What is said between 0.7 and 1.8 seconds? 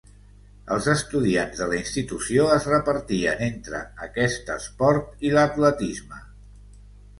Els estudiants de la